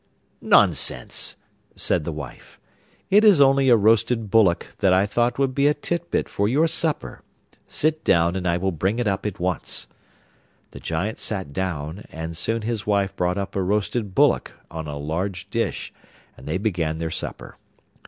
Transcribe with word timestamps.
'Nonsense!' 0.41 1.35
said 1.75 2.05
the 2.05 2.11
wife, 2.11 2.59
'it 3.11 3.23
is 3.23 3.39
only 3.39 3.69
a 3.69 3.77
roasted 3.77 4.31
bullock 4.31 4.75
that 4.79 4.91
I 4.93 5.05
thought 5.05 5.37
would 5.37 5.53
be 5.53 5.67
a 5.67 5.75
tit 5.75 6.09
bit 6.09 6.27
for 6.27 6.49
your 6.49 6.65
supper; 6.65 7.21
sit 7.67 8.03
down 8.03 8.35
and 8.35 8.47
I 8.47 8.57
will 8.57 8.71
bring 8.71 8.97
it 8.97 9.07
up 9.07 9.27
at 9.27 9.39
once.' 9.39 9.85
The 10.71 10.79
Giant 10.79 11.19
sat 11.19 11.53
down, 11.53 12.05
and 12.09 12.35
soon 12.35 12.63
his 12.63 12.87
wife 12.87 13.15
brought 13.15 13.37
up 13.37 13.55
a 13.55 13.61
roasted 13.61 14.15
bullock 14.15 14.51
on 14.71 14.87
a 14.87 14.97
large 14.97 15.51
dish, 15.51 15.93
and 16.35 16.47
they 16.47 16.57
began 16.57 16.97
their 16.97 17.11
supper. 17.11 17.59